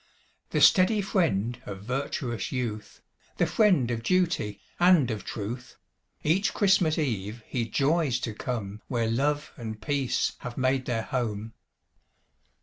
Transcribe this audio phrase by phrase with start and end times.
[0.49, 3.01] The steady friend of virtuous youth,
[3.37, 5.75] The friend of duty, and of truth,
[6.23, 11.53] Each Christmas eve he joys to come Where love and peace have made their home.